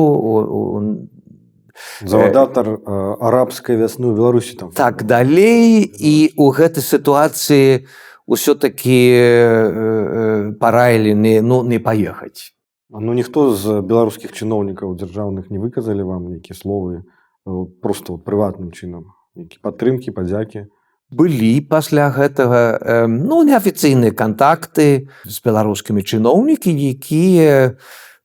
[2.04, 2.76] завадатар э,
[3.20, 4.68] арабскай вясны ў беларусі там.
[4.72, 7.86] Так далей і у гэтай сітуацыі
[8.26, 12.54] ўсё-такі э, параілі не ну не паехаць.
[12.92, 19.16] Ну ніхто з беларускіх чыноўнікаў дзяржаўных не выказалі вам нейкія словы э, просто прыватным чынам
[19.34, 20.68] які падтрымкі падзякі?
[21.12, 27.76] Былі пасля гэтага э, ну неафіцыйныя кантакты з беларускімі чыноўнікі якія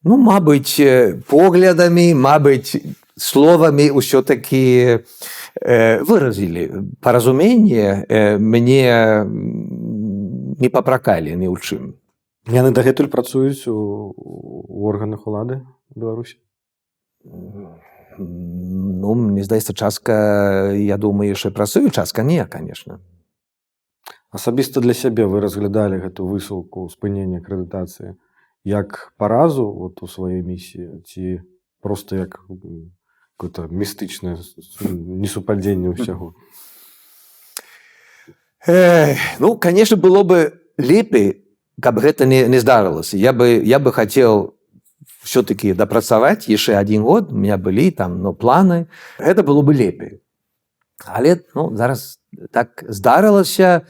[0.04, 2.80] ну мабыць э, поглядамі мабыць
[3.18, 5.02] словамі ўсё-такі
[5.62, 9.26] э, выразілі паразуменне э, мне
[10.58, 11.98] не папракалі ні ў чым.
[12.48, 16.38] Яны дагэтуль працуюць у, у органах улады беларусі?
[18.18, 23.02] Ну мне здаецца частка я думаю яшчэ працую частка не конечно.
[24.30, 28.16] Асабіста для сябе вы разглядалі гэту высылку спынення акрэдытацыі
[28.64, 31.42] як паразу вот у сваёй місіі ці
[31.82, 32.46] просто як
[33.37, 34.39] какое-то містычнае
[34.81, 36.35] несупадзенне ўсяго
[38.65, 41.45] Эх, ну конечно было бы лепей
[41.81, 44.55] каб гэта не, не здарылася я бы я бы хотел
[45.23, 48.87] все-таки дапрацаваць яшчэ один год у меня былі там но планы
[49.19, 50.23] это было бы лепей
[51.05, 52.21] але ну зараз
[52.53, 53.83] так здарылася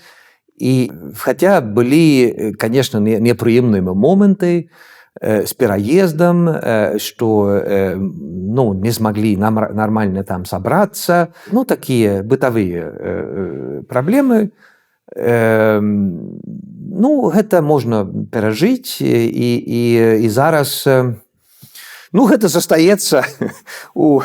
[0.56, 3.82] і хотя былі э, конечно не- непрыемныя
[5.17, 11.63] моманты э, з пераездам э, что э, ну не змаглі нам нормально там сабрацца ну
[11.63, 14.51] такія бытавыя э, э, праблемы
[15.15, 21.13] э, ну гэта можна перажыць і, і, і зараз э,
[22.13, 23.23] ну гэта застаецца
[23.93, 24.21] у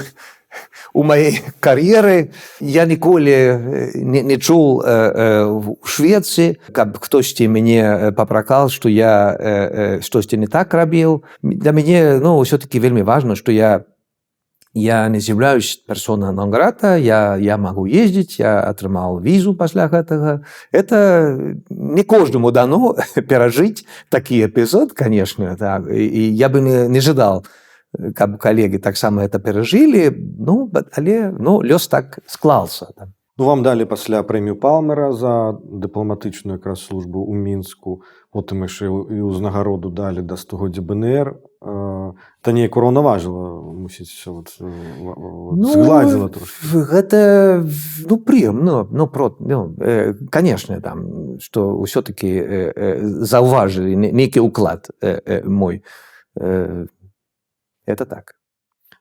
[0.93, 7.49] у маёй кар'еры я ніколі э, не, не чуў э, э, у Швецыі каб хтосьці
[7.49, 12.79] мяне э, папракал што я э, э, штосьці не так рабіў для мяне ну ўсё-таки
[12.79, 13.85] вельмі важна што я
[14.75, 21.57] я не з'яўляюсь персона нонграта я я магу ездзіць я атрымаў візу пасля гэтага это
[21.71, 22.97] не кожнаму дано
[23.29, 27.45] перажыць такі эпізод конечно так і, і я бы не, не жадал
[28.15, 33.13] каб калегі таксама это перажылі ну але ну лёс так склался там.
[33.39, 39.19] Ну, вам далі пасля прэмію палмера за дыпламатычную якраз службу ў мінску потым яшчэ і
[39.25, 41.37] ўзнагароду далі да стогоддзя бнр.
[42.43, 44.69] Та неяк ураўнаважыла мусіць вот, э,
[45.01, 46.67] вот, згладзіла трошки.
[46.67, 47.65] в- гэта
[48.11, 54.41] ну прыемно ну про ну, э, конечно там что ўсё-таки э, э, заўважылі не- нейкі
[54.41, 55.83] ўклад э, э, мой
[56.37, 56.87] э,
[57.87, 58.35] это так.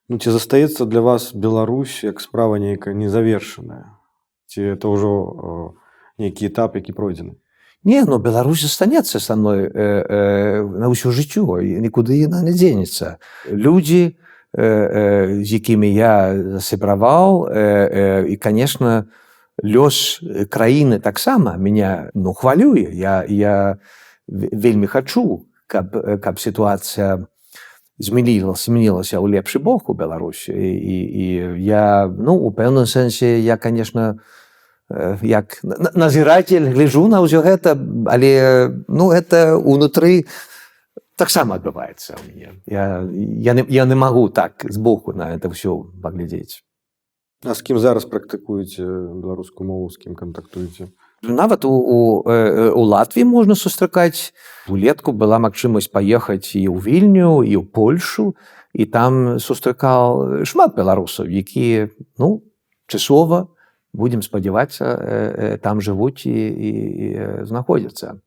[0.09, 3.95] Ну ці застаецца для вас Беларусь як справа нейкая незавершаная
[4.47, 5.11] ці это ўжо
[6.19, 7.37] э, нейкі этап які пройдзены
[7.83, 12.53] Не, ну Беларусь застанецца са мной э, э, на ўсё жыццё і нікуды яна не
[12.53, 13.17] дзенецца.
[13.49, 14.17] Людзі,
[14.53, 19.05] э, э, з якімі я засябраваў э, э, і конечно
[19.63, 20.19] лёс
[20.49, 23.77] краіны таксама меня ну хвалюе я, я
[24.27, 27.25] ве- вельмі хачу каб, э, каб сітуацыя
[28.01, 30.51] змянілася змянілася ў лепшы бок у Беларусі.
[30.51, 31.25] І, і, і
[31.63, 34.19] я ну у пэўным сэнсе я конечно
[34.89, 37.77] э, як на- назіратель гляжу на ўсё гэта
[38.09, 40.25] але ну это унутры
[41.15, 42.49] таксама адбываецца ў мяне.
[42.65, 43.05] Я,
[43.37, 46.65] я, не, я не магу так збоку на это ўсё паглядзець.
[47.45, 50.89] А з кім зараз практыкуеце беларускую мову з кім кантактуеце
[51.21, 54.33] нават у, у, э, у Латвіі можна сустракаць
[54.67, 58.33] улетку была магчымасць паехаць і ў вільню і ў Польшу
[58.73, 62.41] і там сустракаў шмат беларусаў якія ну
[62.87, 63.47] часова
[63.93, 68.19] будемм спадзявацца э, э, там жывуць і, і, і знаходзяцца.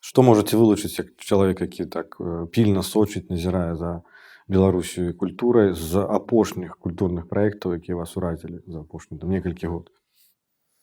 [0.00, 4.02] Што можаце вылучыць як чалавек які так э, пільна сочыць назірае за
[4.48, 9.91] беларусю культурай з апошніх культурных праектаў якія вас уразілі за апошні там некалькі год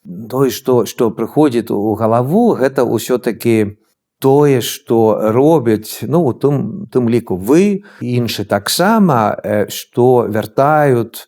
[0.06, 3.80] тое што што прыходзіць у галаву гэта ўсё-таки
[4.20, 11.28] тое што робяць ну тым тым ліку вы іншы таксама што вяртаюць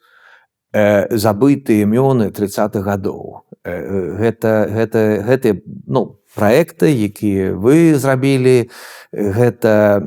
[0.74, 3.44] э, забытыя імёны 30-х гадоў.
[3.64, 8.72] Э, гэта ну праекты якія вы зрабілі
[9.12, 10.02] гэта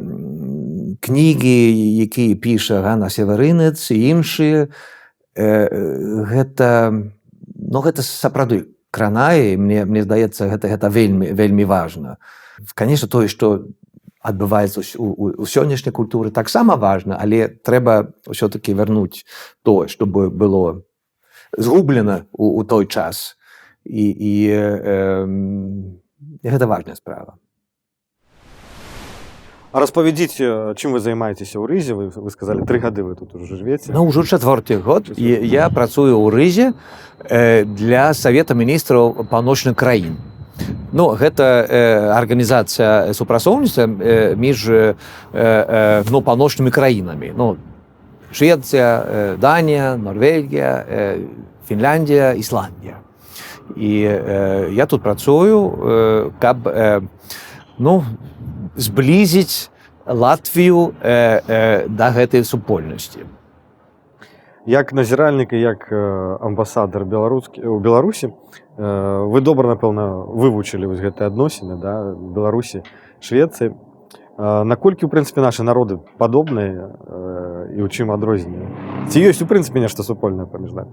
[1.05, 1.59] кнігі
[2.05, 4.69] якія піша Ганна севарынец і іншыя.
[5.37, 5.69] Э,
[6.25, 6.69] гэта
[7.75, 12.19] ну гэта сапраўды кранае мне мне здаецца гэта гэта вельмі вельмі важна.
[12.79, 13.67] Конечно тое што
[14.23, 19.27] адбываецца ў- у, у сённяшняй культуры таксама важна але трэба ўсё-таки вярнуць
[19.67, 20.87] тое чтобы было
[21.59, 23.37] згублена у, у той час.
[23.85, 25.27] І, і э, э,
[26.43, 27.37] гэта важная справа
[29.75, 33.59] А распавядзіце чым вы займаецеся ў рызе вы, вы сказали тры гады вы тут уже
[33.59, 36.79] жывеце Ну ўжо чацвёрты год і я працую ў рызе
[37.27, 40.15] э, для савета міністраў паўночных краін.
[40.95, 44.95] Ну гэта э, арганізацыя супрацоўніцтва э, між э,
[45.35, 47.35] э, ну, паўночнымі краінамі.
[47.35, 47.57] Ну,
[48.31, 51.27] Швеція, э, Данія, Норвегія, э,
[51.67, 53.03] Фінляндія, Ісландія.
[53.75, 57.03] І э, я тут працую, э, каб э,
[57.79, 58.05] ну,
[58.77, 59.71] зблізіць
[60.07, 63.25] Латвію э, э, да гэтай супольнасці.
[64.67, 65.93] як назіральнік і як
[66.41, 68.33] амбасадар беларускі у беларусі
[68.77, 72.83] э, вы добра напэўна вывучылі вось гэтыя адносіны да беларусі
[73.21, 73.77] швецыі.
[74.39, 78.73] Э, наколькі у прынцыпе нашы народы падобныя э, і ў чым адрозненне
[79.13, 80.93] ці ёсць у прынцыпе нешта супольнае паміж намі?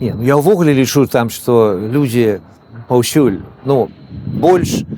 [0.00, 2.40] Не, ну я ўвогуле лічу там, што людзі
[2.88, 3.92] паўсюль ну,
[4.40, 4.88] больш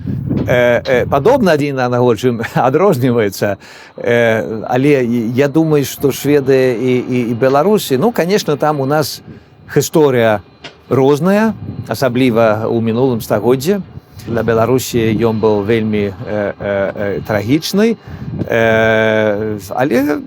[0.47, 3.57] э, падобна адзін на аднаго, чым адрозніваецца.
[3.97, 9.23] Э, але я думаю, што шведы і, і, і Беларусі, ну, конечно, там у нас
[9.75, 10.41] гісторыя
[10.89, 11.55] розная,
[11.89, 13.81] асабліва ў мінулым стагоддзе.
[14.25, 17.97] Для Беларусі ён быў вельмі э, э, трагічны,
[18.49, 20.21] э, але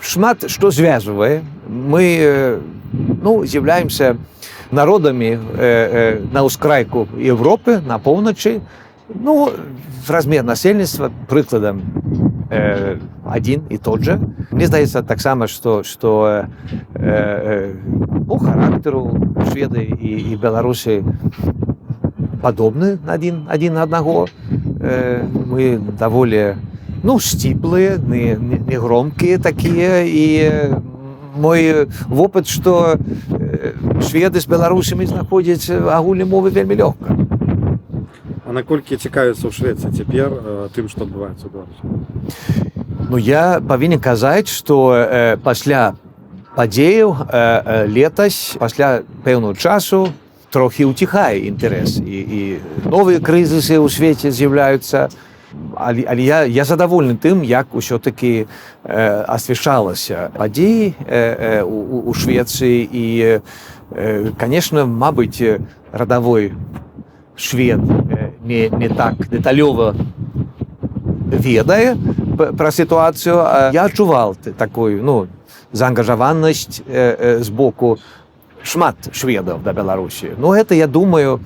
[0.00, 1.44] шмат што звязвае.
[1.68, 2.60] Мы
[3.22, 4.16] ну, з'яўляемся
[4.70, 8.60] народамі э, э, на ўскрайку Европы, на поўначы.
[9.09, 9.51] Ну,
[10.07, 11.81] размер насельніцтва прыкладам
[12.49, 14.19] э, адзін і тот жа.
[14.51, 16.47] Мне здаецца таксама, што, што э,
[16.95, 17.75] э,
[18.27, 19.11] по характару
[19.51, 21.03] шведы і, і беларусы
[22.41, 24.27] падобны адзін адзін на аднаго.
[24.79, 26.55] Э, мы даволі
[27.03, 30.73] ну, сціплыя, не, не, не громкія такія і
[31.35, 37.17] мой вопыт, што э, шведы з беларусамі знаходзяць агульнай мовы вельмі лёгка.
[38.48, 41.84] А наколькі цікавіцца ў швецыі цяпер э, тым што адбываецца ў беларусі?
[43.12, 45.92] Ну я павінен казаць, што э, пасля
[46.56, 50.08] падзеяў э, э, летась пасля пэўную часу
[50.48, 52.00] трохі ўціхае інтарэс.
[52.00, 52.40] І, і
[52.88, 55.12] новыя крызісы ў свеце з'яўляюцца.
[55.76, 62.16] Але, але я, я задаволены тым, як усё-таки э, асвяшалася падзеі э, э, у, у
[62.16, 62.80] Швецыі.
[62.80, 63.04] І
[63.92, 65.60] э, конечно, мабыць,
[65.92, 66.56] радавой
[67.36, 67.84] швед.
[67.84, 68.07] э,
[68.48, 69.92] не, не так дэталёва
[71.28, 71.96] ведае
[72.56, 73.36] пра сітуацыю.
[73.76, 75.26] Я адчуваў т- такую ну
[75.72, 77.98] заангажаванасць э, э, з боку
[78.62, 80.32] шмат шведаў да беларусі.
[80.38, 81.40] Ну гэта я думаю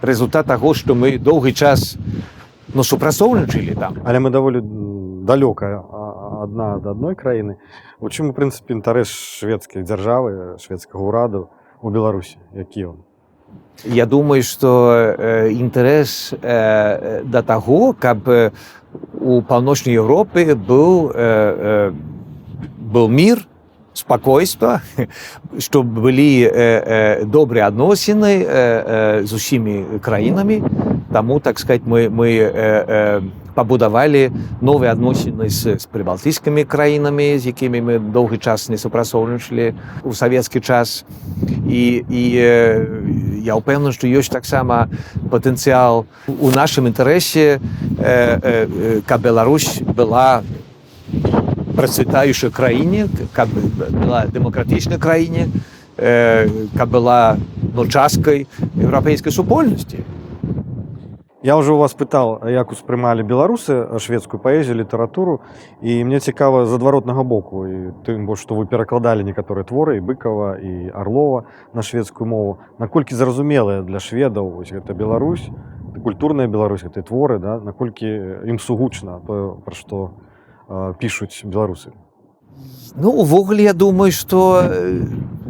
[0.00, 1.96] результат таго што мы доўгі час
[2.74, 4.00] ну супрацоўнічалі там.
[4.04, 4.62] Але мы даволі
[5.28, 5.84] далёка
[6.42, 7.56] адна ад адной краіны.
[8.00, 9.08] У чым у прынцыпе інтарэс
[9.38, 11.50] шведскай дзяржавы шведскага ўраду
[11.82, 12.38] у беларусі?
[12.56, 12.96] Які ён
[13.84, 18.52] Я думаю, што э, інтарэс э, да таго, каб э,
[19.18, 21.92] у паўночнай Еўропы быў, э, э,
[22.78, 23.46] быў мір,
[23.92, 24.82] спакойства,
[25.58, 30.62] што былі э, э, добрыя адносіны э, э, з усімі краінамі.
[31.12, 33.20] Таму так сказать, мы, мы э, э,
[33.54, 34.30] пабудавалі
[34.60, 39.74] новыя адносіны з, з прыбалтыйскімі краінамі з якімі мы доўгі час не супрацоўнічалі
[40.04, 41.04] у савецкі час.
[41.68, 42.22] І, і
[43.42, 44.88] я ўпэўнены што ёсць таксама
[45.30, 47.60] патэнцыял у нашым інтарэсе э,
[47.98, 50.42] э, каб Беларусь была
[51.76, 55.48] працвітаючай краіне каб была дэмакратычнай краіне
[55.96, 57.36] э, каб была
[57.74, 58.46] ну, часткай
[58.76, 60.04] еўрапейскай супольнасці
[61.42, 65.40] Я у вас пытал, як успрымалі беларусы шведскую паэзію літаратуру
[65.82, 70.06] і мне цікава з адваротнага боку і тым больш што вы перакладалі некаторыя творы і
[70.06, 72.58] быкова і арлова на шведскую мову.
[72.78, 75.50] Наколькі зразумелыя для шведаў вось гэта Беларусь
[76.04, 77.58] культурная Беларусь гэтай творы да?
[77.58, 78.06] Наколькі
[78.46, 80.14] ім сугучна то пра што
[80.70, 81.90] э, пішуць беларусы?
[82.94, 84.70] Ну увогуле я думаю што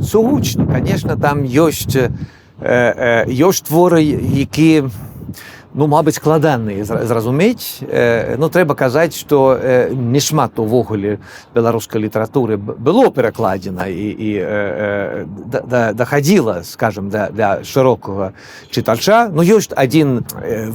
[0.00, 0.64] сугучна.
[0.64, 2.08] Конечно там ёсць э,
[2.64, 4.88] э, ёсць творы які
[5.74, 7.80] ну мабыць складаныя зра- зразумець
[8.38, 9.56] ну трэба казаць што
[9.92, 11.18] не шмат увогуле
[11.54, 14.30] беларускай літаратуры было перакладзена і, і
[15.48, 18.32] да- да- дахадзіла скажем да, для шырокага
[18.70, 20.24] чытача ну ёсць адзін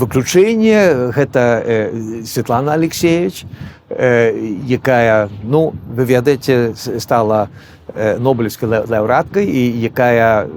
[0.01, 1.93] выключэнне гэта
[2.25, 3.45] Светлана Алексеевич
[3.89, 7.49] якая ну вы ведаеце стала
[7.95, 10.49] нобелевскай лаўрэаткай і якая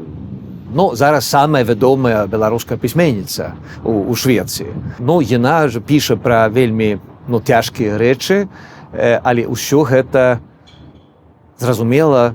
[0.72, 3.54] ну зараз самая вядомая беларуская пісьменніца
[3.84, 4.72] у, у Швецыі.
[4.98, 6.98] Ну яна ж піша пра вельмі
[7.28, 8.48] ну цяжкія рэчы
[8.92, 10.40] э, але ўсё гэта
[11.58, 12.34] зразумела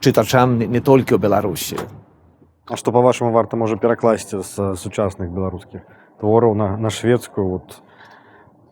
[0.00, 1.78] чытачам не, толькі ў беларусі.
[2.68, 5.82] А што па-вашаму варта можа перакласці з сучасных беларускіх
[6.20, 7.48] твораў на, на шведскую?
[7.48, 7.80] Вот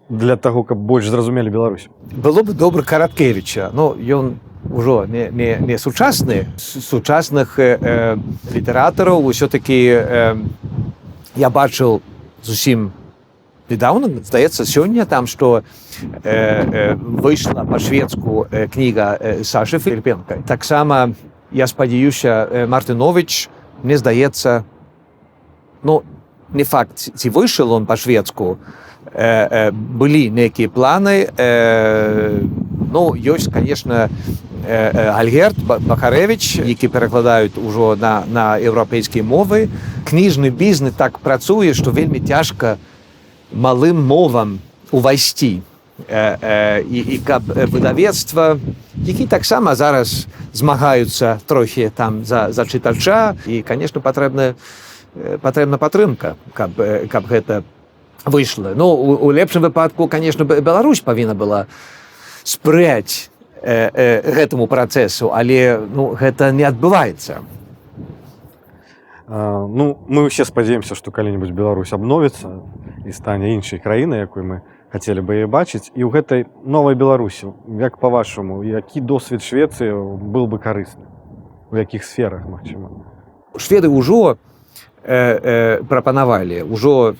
[0.08, 1.88] для таго каб больш зразумелі Беларусь.
[2.12, 4.38] Было бы добра караткевича но ён
[4.70, 6.46] ужо не, не, не сучасны.
[6.58, 8.16] Сучасных э, э,
[8.52, 10.36] літаратараў ўсё-таки э,
[11.36, 12.02] я бачыў
[12.42, 12.92] зусім
[13.68, 15.62] недавно здаецца сёння там што
[16.02, 21.14] э, э, выйшла па-шведску э, кніга э, Сашы Філіпенка таксама
[21.50, 23.48] я спадзяюся э, Мартынович
[23.82, 24.64] мне здаецца
[25.82, 26.02] ну
[26.52, 32.40] не факт ці- выйшаў он па-шведску э, э, былі нейкія планы э,
[32.92, 34.08] ну ёсць конечно
[34.66, 39.68] э, э, альгерт Ба- бахарэвич які перакладаюць ужо на на еўрапейскія мовы
[40.04, 42.78] кніжны бізнес так працуе што вельмі цяжка
[43.52, 45.62] малым мовам увайсці
[46.08, 48.58] э, э, і, і каб э, выдавецтва
[49.04, 54.54] які таксама зараз змагаюцца трохі там за, за чытача і конечно патрэбна
[55.16, 57.62] э, патрэбна падтрымка каб, э, каб гэта
[58.26, 61.66] выйшла ну у, у лепшым выпадку конечно Беларусь павінна была
[62.42, 63.30] спрыяць
[63.62, 67.42] э, э, гэтаму працэсу але ну гэта не адбываецца.
[69.28, 72.62] А, ну мы ўсе спадзяемся што калі-небудзь Беларусь абновіцца
[73.06, 74.56] і стане іншай краінай якой мы
[74.90, 75.90] хацелі бы яе бачыць.
[75.94, 81.06] І ў гэтай новай беларусі як па-вашаму які досвед Швецыі был бы карысны?
[81.70, 82.90] У якіх сферах магчыма?
[83.58, 84.38] Шведы ўжо
[85.02, 87.14] э, э, прапанавалі ўжо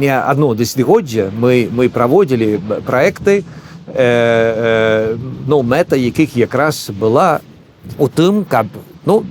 [0.00, 3.44] не одно десятгоддзя мы мы праводзілі праекты
[3.86, 7.40] э, э, ну мэта якіх якраз была
[7.98, 8.66] у тым каб
[9.04, 9.24] ну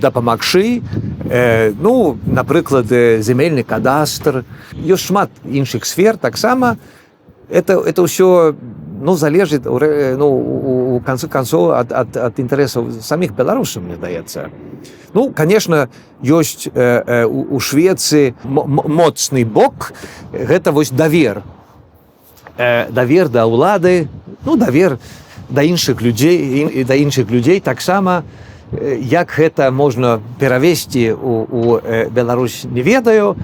[0.00, 0.82] дапамагчы
[1.30, 4.44] э, ну напрыклад э, земельны кадастр.
[4.72, 6.16] Ёсць шмат іншых сфер.
[6.16, 6.78] Таксама
[7.48, 8.56] это это ўсё
[9.03, 13.83] ну залежыць у рэ- ну у, у канцы канцоў ад, ад, ад інтарэсаў саміх беларусаў
[13.83, 14.49] мне здаецца
[15.13, 15.89] ну конечно
[16.23, 19.91] ёсць э, э, у, у швецы мо- мо- моцны бок
[20.31, 21.43] гэта вось давер
[22.57, 24.07] э, давер да ўлады
[24.45, 24.97] ну давер
[25.49, 28.23] да іншых людзей і, і да іншых людзей таксама
[28.71, 33.35] э, як гэта можна перавесці у, у э, Беларусь не ведаю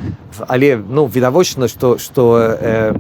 [0.48, 2.96] але ну відавочна што што э,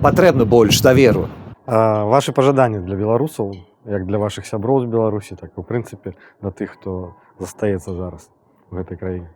[0.00, 3.53] патрэбна больш даверу А ваши пажаданні для беларусаў
[3.85, 8.29] як для вашых сяброў з беларусі так у прынцыпе да тых хто застаецца зараз
[8.71, 9.29] у гэтай краіне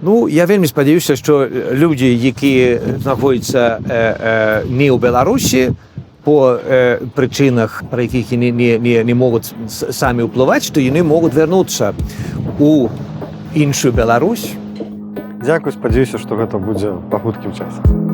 [0.00, 5.74] Ну я вельмі спадзяюся, што людзі, якія знаходзяцца э, э, не ў Беларусі
[6.22, 11.34] по э, прычынах, пра якіх яны не, не, не могуць самі ўплываць, што яны могуць
[11.34, 11.94] вярнуцца
[12.60, 12.88] у
[13.54, 14.54] іншую Беларусь.
[15.42, 18.07] Дзякуй спадзяюся што гэта будзе па хуткім часам